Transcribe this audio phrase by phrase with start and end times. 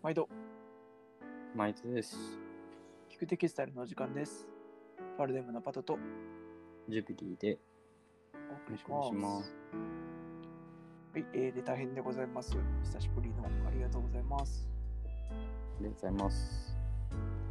[0.00, 0.28] 毎度、
[1.56, 2.16] マイツです。
[3.10, 4.46] 聞くテキスタイルのお時間です。
[5.16, 5.98] ファルデムのパトと
[6.88, 7.58] ジュピティで
[8.48, 9.28] お送りしお願いしま。
[9.28, 9.54] ますす。
[11.14, 12.56] はい、えー、レター編でございます。
[12.84, 14.68] 久しぶりのありがとうございます。
[15.32, 16.78] ありがとうございます。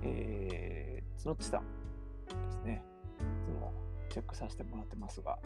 [0.03, 2.81] えー、つのっちさんですね。
[3.19, 3.73] いつも
[4.07, 5.37] チェックさせてもらってますが、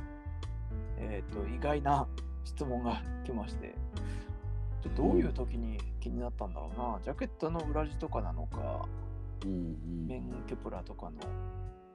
[1.00, 2.08] えっ、と、意外な
[2.44, 3.74] 質問が来まして、
[4.84, 7.00] ちょっとどういう時に気になったんだろうな。
[7.02, 8.88] ジャケットの裏地とかなのか、
[9.46, 10.08] うんうん。
[10.08, 11.22] メンケプラとかの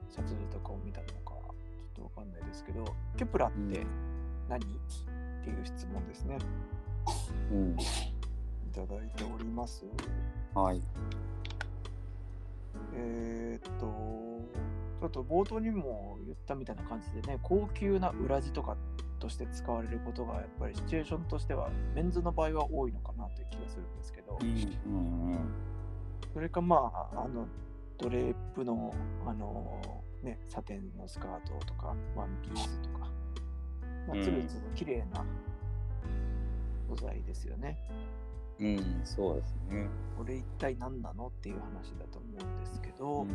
[0.09, 2.85] 撮影とかを見たのか、ちょっとわかんないですけど、
[3.17, 3.85] ケプラって
[4.49, 4.67] 何、っ
[5.43, 6.37] ていう質問ですね。
[7.51, 7.75] うん。
[7.77, 7.83] い
[8.73, 9.85] ただいております。
[10.53, 10.81] はい。
[12.93, 13.87] えーっと、
[14.99, 18.75] ちょっと冒頭にも言ったみたいな感じでね、高級な裏地とか
[19.19, 25.39] として使われることが、やっぱりシチュエーションとしては、メンズの場合は多いのかなという気がするんですけど、うんうん。
[26.33, 27.47] それかまあ、あの、
[27.99, 28.93] ドレープの、
[29.25, 32.99] あの、ね、サテンのスカートとか、ワンピースとか、
[34.07, 35.23] まあ、うんつるつる綺麗な
[36.89, 37.77] 素材ですよね。
[38.59, 39.87] うん、そうですね。
[40.17, 43.27] これ一体何なのっていう話だと思うんですけど、うん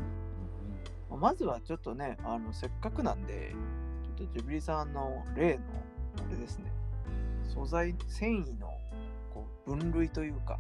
[1.17, 3.55] まずはちょっとね、あのせっかくなんで、
[4.17, 5.61] ちょっとジュビリさんの例の、
[6.27, 6.73] あれですね、
[7.49, 8.69] 素材、繊維の
[9.33, 10.59] こう分類というか、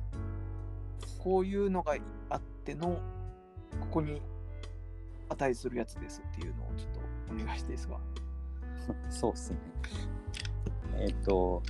[1.18, 1.96] こういうのが
[2.30, 3.00] あっての、
[3.80, 4.20] ここに
[5.28, 7.00] 値するやつですっていうのをちょっと
[7.42, 7.98] お願いしていいですか？
[9.10, 9.58] そうっすね。
[10.96, 11.62] えっ、と、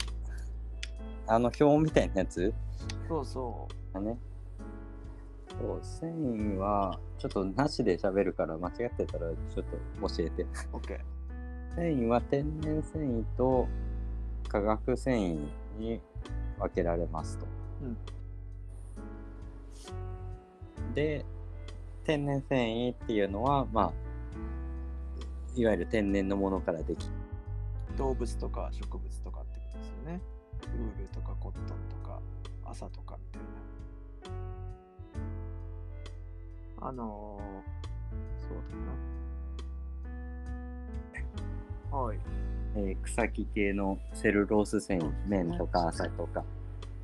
[1.26, 2.52] あの表みたいなやつ？
[3.08, 4.18] そうそだね。
[5.62, 9.64] そう、繊維は、ちょっとなしで喋るから間違ってたらちょっ
[10.00, 10.42] と教えて。
[10.42, 10.98] う、OK。
[11.76, 13.68] 繊維は天然繊維と
[14.48, 15.38] 化学繊維
[15.78, 16.00] に
[16.58, 17.46] 分けられますと。
[17.82, 17.96] うん
[20.94, 21.24] で
[22.04, 23.92] 天然繊維っていうのはまあ
[25.54, 27.08] いわゆる天然のものからでき
[27.96, 30.20] 動物とか植物とかってことですよね。
[30.76, 32.20] ウールとかコットンとか
[32.64, 33.48] 朝とかみたいな。
[36.84, 38.56] あのー、そう
[41.92, 41.96] だな。
[41.96, 42.18] はい。
[42.74, 46.44] えー草木系のセルロース繊維綿とか麻とか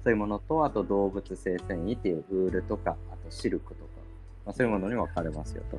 [0.02, 3.90] そういうものとあと動物性繊維っていうウールとかあとシルクとか、
[4.46, 5.78] まあ、そういうものに分かれますよと。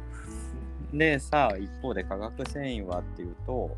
[0.95, 3.75] でさあ一方で化学繊維はっていうと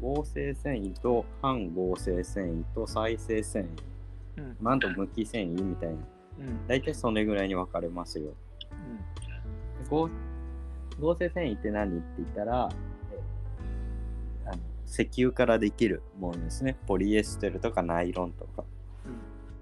[0.00, 3.66] 合成繊維と反合成繊維と再生繊維、
[4.38, 4.56] うん。
[4.60, 5.94] まあ、あと無機繊維みたいな
[6.40, 6.66] うん。
[6.66, 8.32] 大体それぐらいに分かれますよ
[8.72, 9.29] うん。
[9.88, 10.10] 合
[11.00, 11.98] 合成繊維って何？
[11.98, 12.68] って言ったら、
[13.12, 16.76] えーあの石油からできるものですね。
[16.86, 18.64] ポリエステルとかナイロンとか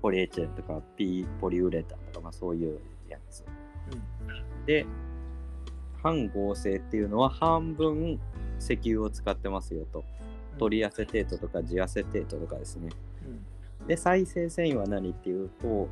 [0.01, 3.45] ポリエチレンとかピポリウレタンとか、まあ、そういうやつ。
[4.65, 4.87] で
[6.03, 8.19] 反合成っていうのは半分
[8.59, 9.99] 石油を使ってますよと。
[9.99, 10.59] うん。
[10.59, 12.89] トリアセテートとかジアセテートとかですね。
[13.81, 13.87] うん。
[13.87, 15.11] で再生繊維は何？
[15.11, 15.89] っていうと、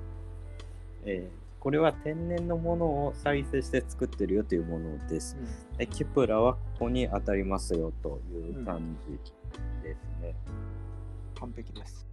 [1.04, 5.36] えーこれは天然のものを再生して作ってるよというものです。
[5.38, 5.76] うん。
[5.78, 9.18] でキュプラはここに当たりますよという感じ
[9.82, 10.34] ですね。
[11.38, 12.06] 完璧です。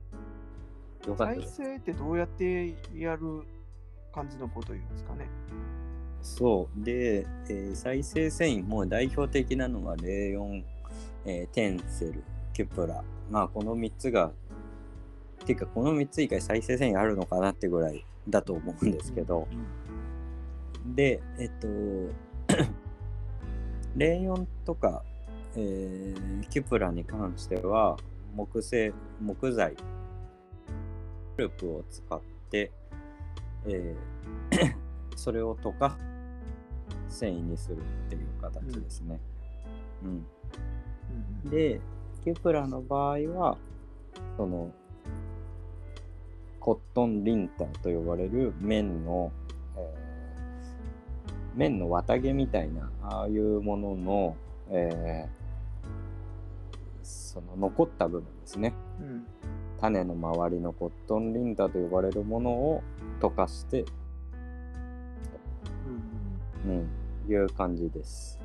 [1.08, 1.56] よかったです。
[1.58, 3.44] 再生ってどうやってやる
[4.14, 5.28] 感じのことを言うんですかね。
[6.22, 6.84] そう。
[6.84, 10.64] で、えー再生繊維も代表的なのはレーヨン、
[11.26, 13.04] えーテンセル、キュプラ。
[13.30, 14.32] まあこの3つが、
[15.46, 19.48] ていうかこの3つ以外再生繊維あるのかなってぐらいだと思うんですけど、
[20.86, 21.68] で、えっと、
[23.96, 25.04] レーヨンとか、
[25.56, 27.98] えーキュプラに関しては、
[28.36, 29.76] 木製、木材、
[31.38, 32.72] ループを使って、
[33.66, 34.76] えー
[35.16, 35.98] それを溶か
[37.08, 39.20] 繊維にするっていう形ですね。
[40.04, 40.26] うん
[41.46, 41.50] うん。
[41.50, 41.80] で、
[42.24, 43.58] キュプラの場合は、
[44.38, 44.72] その、
[46.64, 49.34] コットンリンターと呼ばれる綿の、
[49.76, 54.38] えー綿の綿毛みたいな、ああいうものの、
[54.70, 55.44] えー
[57.04, 58.74] その残った部分ですね。
[59.02, 59.26] うん。
[59.82, 62.82] 種の周りのコットンリンターと呼ばれるものを
[63.20, 63.84] 溶かして、
[66.66, 66.72] うん。
[66.72, 66.88] うん。
[67.28, 68.40] うん、いう感じです。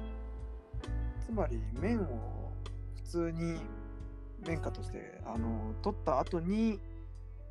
[1.25, 2.51] つまり麺を
[2.97, 3.61] 普通に
[4.45, 6.81] 綿花としてあの取った後に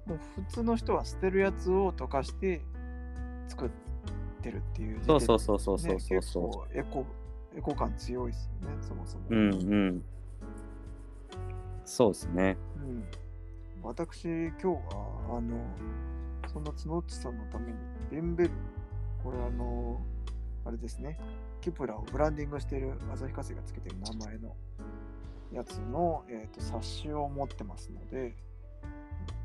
[0.07, 2.61] もう普通の人は捨てるやつを溶かして
[3.47, 3.69] 作っ
[4.41, 6.73] てるっていうそうそううそうそうそうそうそう。
[6.73, 7.05] 結構エコ
[7.57, 9.55] エコ感強いですよねそもそも、うんう
[9.91, 10.03] ん。
[11.85, 12.57] そうですね。
[12.77, 13.03] うん
[13.83, 15.57] 私今日はあの
[16.47, 17.77] そんな角内さんのために、
[18.11, 18.51] ベンベル、
[19.23, 20.01] これあの
[20.65, 21.19] あれですね、
[21.61, 24.55] キプラをブランディングしている旭化成がつけてる名前の
[25.53, 28.35] やつの、えー、と冊子を持ってますので、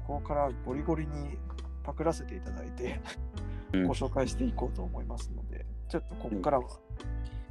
[0.07, 1.39] ここからゴリゴリに
[1.83, 3.01] パクらせていただいて、
[3.73, 6.69] うんご紹介していこうと思いますので、ちょっとここからは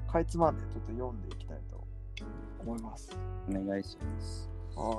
[0.07, 1.83] かいつまんでちょっと読んでいきたいと
[2.59, 3.09] 思います。
[3.49, 4.49] お願いします。
[4.75, 4.97] は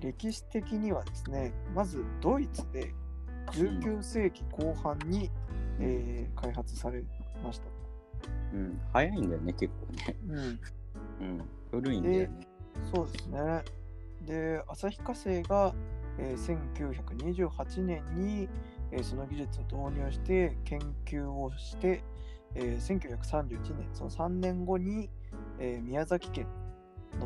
[0.00, 0.04] い。
[0.04, 2.92] 歴史的にはですね、まずドイツで
[3.52, 5.30] 19世紀後半に、
[5.78, 7.04] えー開発され
[7.44, 7.66] ました。
[8.52, 10.16] うん、早いんだよね、結構ね。
[10.26, 12.48] うん、うん、古いんだよね。
[12.92, 13.62] そうですね。
[14.26, 15.74] で、旭化成が、
[16.18, 18.48] えー1928年に、
[18.90, 22.02] えーその技術を導入して研究をして、
[22.54, 25.10] えー1931年、その3年後に、
[25.58, 26.46] えー宮崎県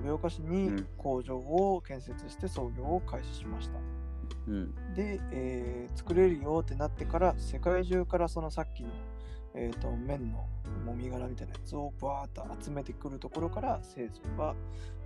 [0.05, 3.79] 延岡市にうん工場を建設して操業を開始しました。
[4.49, 8.91] うん、で、えー作れるよってなってから世界中からそのさっきの、
[9.55, 10.47] えー、と綿の
[10.87, 14.55] もみ殻みたいなやつをバーッと集めてくるところから製造が、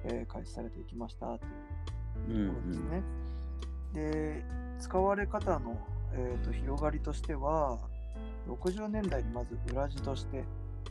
[0.04, 1.40] えー開始されていきましたと
[2.30, 3.02] いううん、ところですね。
[3.96, 4.44] で
[4.78, 5.78] 使われ方の、
[6.12, 7.78] えー、と広がりとしては
[8.46, 10.44] 60年代にまず裏地として、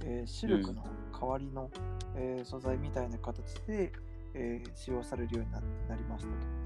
[0.03, 1.69] えーシルクの代わりの、
[2.17, 3.93] えー素材みたいな形で、
[4.33, 6.65] えー使用されるようにななりましたと。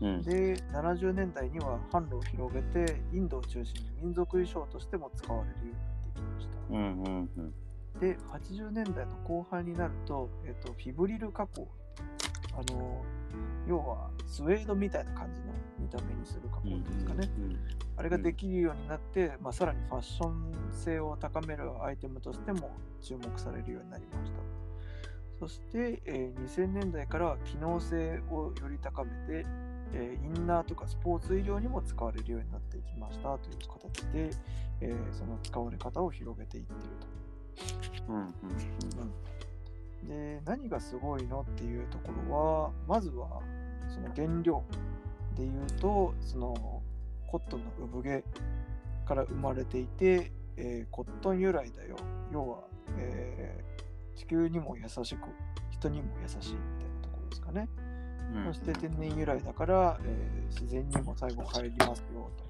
[0.00, 6.58] うん、で70年代には販路を広げてインドを中心に民族衣装としても使われるようになっていきました。
[6.70, 8.00] うん、うん、うん。
[8.00, 11.66] で80年代の後半になると,、えっとフィブリル加工
[12.52, 13.02] あの
[13.68, 15.46] 要はスウェードみたいな感じの
[15.78, 17.28] 見た目にする加工ですかね、
[17.96, 22.70] あれができるようになって、まあ、さらにファッション性を高めるアイテムとしても
[23.02, 24.38] 注目されるようになりました。
[25.38, 29.46] そして、えー2000年代からは機能性をより高めて、
[29.92, 33.38] えーインナーとかスポーツ医療にも使われるようになっていきました。
[33.38, 34.30] という形で、
[34.80, 38.12] えーその使われ方を広げていっていると。
[38.12, 38.32] うん、うん、
[40.08, 43.40] で何がすごいのっていうところはまずは
[43.88, 44.64] その原料
[45.36, 46.82] でいうとその
[47.26, 48.24] コットンの産毛
[49.06, 51.96] から生まれていて、えーコットン由来だよ。
[52.32, 52.58] 要は、
[52.98, 53.68] えー
[54.18, 55.28] 地球にも優しく
[55.70, 57.68] 人にも優しいみたいなところですかね、
[58.34, 58.44] うん。
[58.46, 62.44] そして天然由来だから、えー自然にも最後帰りますよと。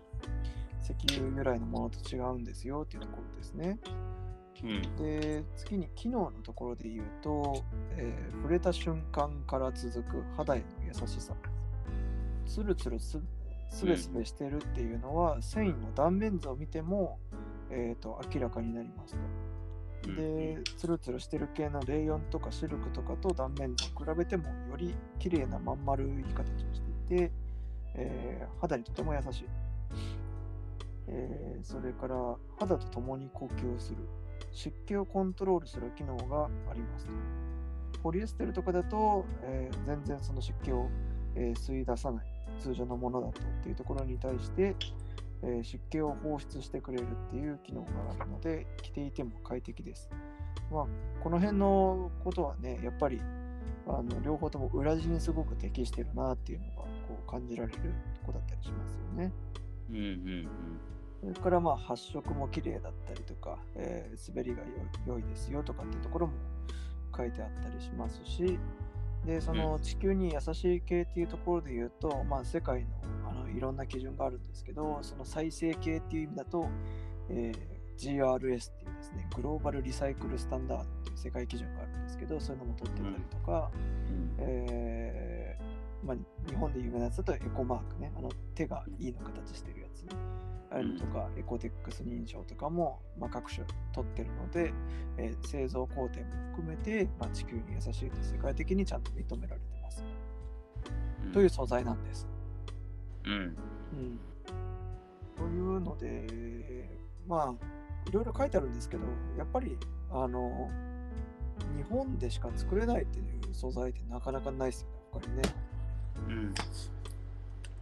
[0.82, 3.78] 石油由来のものと違うんですよっていうところですね
[4.64, 7.62] うん、で次に機能のところで言うと、
[7.96, 11.34] えー触れた瞬間から続く肌への優しさ。
[12.46, 13.20] ツルツルす
[13.70, 17.18] すべすべしてるっていうのは、繊維の断面図を見ても、
[17.70, 19.20] えー、と明らかになりますと。
[20.14, 27.32] でツルツルしてる系のレイヨンとかシルクとかと断面図を比べてもより綺麗なまん丸い形をしていて、
[27.94, 29.44] えー肌にとても優しい、
[31.08, 33.98] えーそれから肌と共に呼吸する
[34.52, 37.06] 湿気をコントロールする機能があります
[38.02, 40.88] ポリエステルとかだと、えー全然その湿気を、
[41.34, 42.26] えー吸い出さない
[42.60, 44.76] 通常のものだとっていうところに対して、
[45.42, 47.90] えー湿気を放出してくれるっていう機能が
[48.20, 50.10] あるので着ていても快適です。
[50.70, 50.86] まあ、
[51.22, 53.20] この辺のことはねやっぱり
[53.86, 59.32] あの両方とも裏地にすごく適してるなっていうのがこう感じられるとこだったりしますよね。
[59.90, 60.48] うん、うん、
[61.20, 64.62] それからまあ発色も綺麗だったりとか、えー滑りが
[65.06, 66.32] 良いですよとかってところも
[67.16, 68.58] 書いてあったりしますし、
[69.26, 72.88] でその地球に優しい系っていうところで言うと、まあ、世界の
[73.30, 76.68] あのいろんな基準があるんですけど、その再生系っていう意味だと、
[77.30, 84.36] えー GRS っていうですね、グローバルリサイクルスタンダードっていう世界基準があるんですけど、そういうのも取ってたりとか、うん。
[84.38, 86.16] えーまあ、
[86.48, 90.06] 日本で有名なやつだとエコマークね、あの手がいいの形してるやつ。
[90.70, 94.72] ああいうのとか、エコテックス認証とかも、まあ、各種取ってるので、
[95.16, 96.26] えー製造工程も
[96.56, 100.04] 含めて、まあ、地球に優しいと世界的にちゃんと認められてます。
[101.32, 102.26] という素材なんです。
[103.24, 103.32] うん。
[103.32, 103.36] う
[103.96, 104.20] ん、
[105.36, 109.04] というので、まあ、いろいろ書いてあるんですけど、
[109.36, 109.76] やっぱり、
[110.10, 110.70] あの、
[111.76, 115.42] 日本でしか作れないっていう素材ってなかなかないですよね、他にね。
[116.26, 116.54] うん。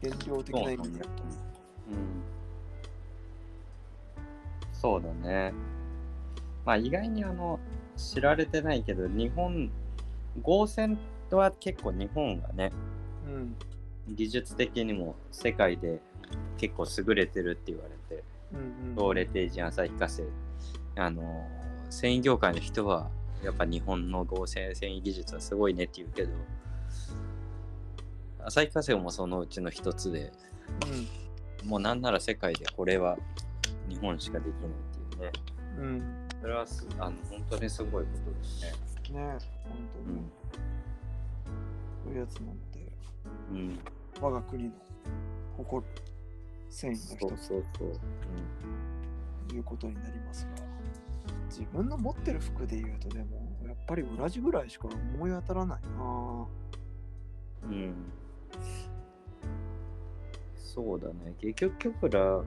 [0.02, 1.00] 原料的な意味。
[4.72, 5.52] そうだね。
[6.64, 7.58] まあ意外にあの、
[7.96, 9.70] 知られてないけど、日本、
[10.42, 10.96] 合成
[11.30, 12.72] は結構日本がね、
[13.26, 13.56] うん。
[14.14, 16.00] 技術的にも世界で
[16.58, 20.24] 結構優れてるって言われて、うんうん、東レテージ旭化成、
[20.96, 21.48] あの、
[21.90, 23.10] 繊維業界の人は、
[23.42, 26.30] やっぱ日本の合成繊維技術はすごいねって言うけど、
[28.46, 30.32] 旭化成もそのうちの一つで、
[31.64, 33.16] もうなんなら世界でこれは
[33.88, 34.72] 日本しかできないっ
[35.08, 35.32] ていうね。
[35.78, 36.28] うん。
[36.40, 39.20] それはすあの本当にすごいことですね。
[39.20, 39.38] ね本
[40.04, 40.20] 当に。
[42.04, 42.92] そういうやつなので、
[43.50, 43.58] うん。
[43.58, 43.80] うん。
[44.20, 44.70] 我が国の
[45.56, 46.02] 誇る
[46.70, 48.00] 繊維のそう一つそうそう。
[49.48, 50.50] ということになりますが、
[51.48, 56.46] 自分の持ってる服で言うと、でも、やっぱり裏地ぐらいしか思い当たらないな
[57.64, 57.94] うん。
[60.76, 60.84] うん。
[60.84, 61.34] そうだね。
[61.40, 62.42] 結局、キョプラ、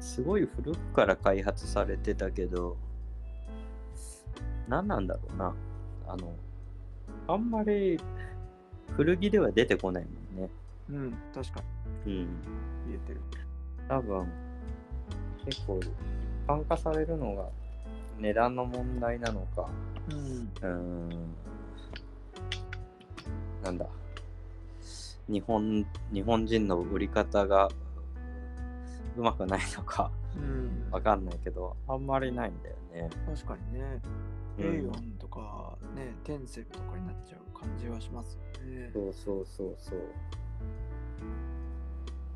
[0.00, 2.76] すごい古くから開発されてたけど、
[4.68, 5.54] 何なんだろうな。
[6.06, 6.34] あの、
[7.26, 7.98] あんまり
[8.96, 10.50] 古着では出てこないもんね。
[10.90, 11.62] うん、確か
[12.06, 12.12] うん。
[12.12, 12.26] に
[12.88, 13.20] 言えてる。
[13.88, 14.26] 多分、
[15.46, 15.88] 結構一
[16.46, 17.48] 般化されるのが
[18.18, 19.68] 値段の問題なのか、
[20.08, 20.16] うん。
[20.16, 21.34] うーん、
[23.62, 23.86] なんだ、
[25.28, 27.68] 日本、日本人の売り方が
[29.16, 33.10] うまくないのかうん、わかんないけど、あんまりないんだよね。
[33.26, 34.00] 確かにね、
[34.58, 38.90] うんエイオンとかね、テンセルとかになっちゃう感じはしますよね。
[38.92, 39.98] そうそうそうそう。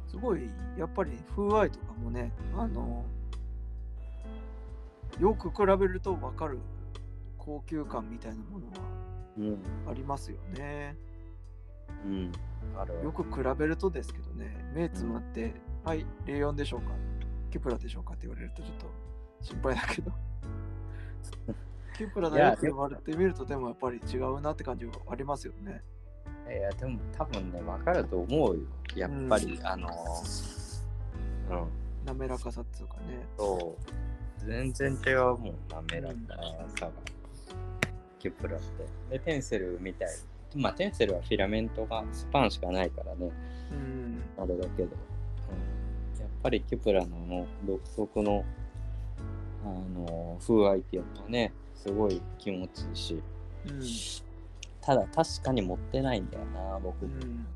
[0.08, 3.04] すごい、やっぱり風合いとかもね、あの、
[5.20, 6.58] よく比べると分かる
[7.36, 8.72] 高級感みたいなものは
[9.38, 10.96] うん、ありますよね。
[12.04, 12.40] うん、ある
[13.02, 16.92] よく比べるとですけどね、目つまって、はい、レイヨンでしょうか
[17.50, 18.86] キュプラでしょうかって言われるとちょっと
[19.40, 20.12] 心配だけど。
[21.96, 25.82] キュプラだよって言われてみると、でもやっぱり違うなって感じはありますよね。
[26.48, 28.62] いや、でも多分ね、わかると思うよ。
[28.94, 29.88] やっぱり、あの、
[31.50, 31.68] うん。
[32.06, 33.26] 滑らかさっていうかね。
[33.36, 34.46] そう。
[34.46, 36.14] 全然違うもん、滑らか
[36.78, 36.92] さが。
[38.18, 39.18] キュプラって。
[39.18, 40.08] で、テンセルみたい。
[40.56, 43.30] まあ、テンセルはフィラメントがスパンしかないからね、
[43.70, 44.22] うん。
[44.42, 44.88] あれだけど。
[46.14, 48.44] うん、やっぱりキュプラのあの独特の、
[49.64, 53.22] あの、風合いっていうのはね、すごい気持ちいいし。
[53.66, 53.82] うん。
[54.80, 57.04] ただ、確かに持ってないんだよな、僕。
[57.04, 57.12] うん。
[57.12, 57.46] うん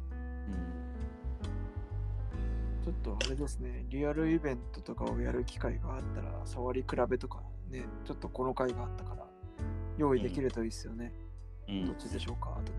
[2.84, 9.24] ちょっとあれですね、リアルイベントとかをやる機会があったら、触り比べとかね、ちょっとこの回があったから、
[9.98, 11.12] 用意できるといいですよね。
[11.26, 11.31] うん
[11.68, 12.48] どっちでしょうか？
[12.64, 12.72] と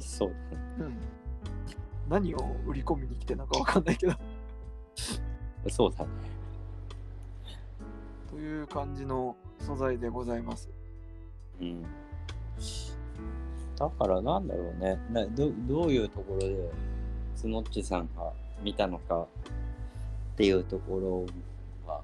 [0.00, 0.66] かそうだね。
[0.78, 0.94] 言って。
[0.94, 0.96] うん。
[2.08, 4.14] 何を売り込みに来てるのかわかんないけど。
[5.68, 6.10] そうだね。
[8.30, 10.68] という感じの素材でございます。
[11.60, 11.82] うん。
[13.78, 14.98] だからなんだろうね。
[15.10, 16.70] などどういうところで
[17.34, 19.26] スノッチさんが見たのかっ
[20.36, 21.26] ていうとこ
[21.86, 22.02] ろは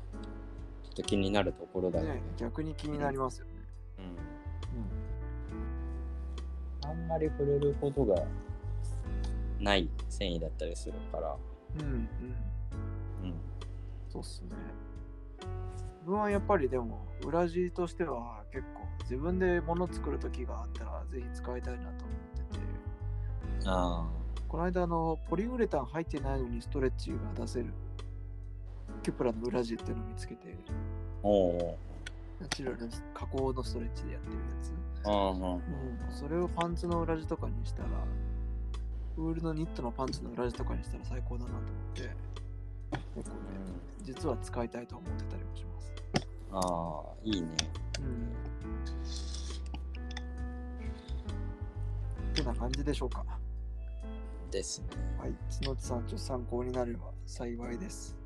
[0.84, 2.14] ちょっと気になるところだよね。
[2.14, 3.52] ね、逆に気になりますよね。
[3.98, 4.16] うん、
[6.84, 8.22] あんまり触れることが
[9.60, 11.36] ない繊維だったりするから。
[11.80, 11.82] うん。
[11.82, 11.98] うん、うん。
[13.24, 13.34] うん。
[14.08, 14.50] そうっすね。
[15.40, 22.64] 自分はやっぱりでも、裏地としては結構自分で物作る時があったらぜひ使いたいなと思ってて、
[23.66, 24.10] あ
[24.48, 27.66] この間あのポリウレタン入ってないのにストレッチが出せる
[29.02, 30.72] キュプラの裏地っていうのを見つけて、あ。
[31.22, 31.78] おお。
[32.42, 32.78] ナチュラル
[33.14, 34.72] 加工のストレッチでやってるやつ。
[35.06, 35.30] ああ。
[35.30, 35.42] うん。
[35.54, 35.62] うん、
[36.10, 37.88] それをパンツの裏地とかにしたら、
[39.16, 42.02] ウールのニットのパンツの裏地とかにしたら最高だなと思って、
[43.14, 43.36] 結構ね、
[44.02, 45.94] 実は使いたいと思ってたりもします。
[46.50, 47.48] ああ、いいね。
[48.00, 48.32] うん。
[52.32, 53.24] ってな感じでしょうか。
[54.50, 54.88] ですね。
[55.18, 55.34] はい。
[55.60, 58.16] 角地さん、ちょっと参考になれば幸いです。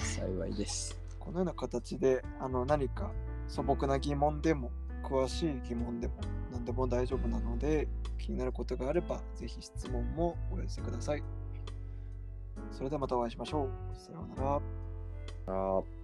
[0.00, 1.07] 幸いです。
[1.28, 3.12] このような形で、あの、何か
[3.48, 4.70] 素朴な疑問でも、
[5.04, 6.14] 詳しい疑問でも、
[6.50, 11.22] 何でも大丈夫なので、気になることがあれば、ぜひ質問もお寄せください。
[12.72, 14.00] それではまたお会いしましょう。
[14.00, 14.60] さような
[15.46, 15.97] ら。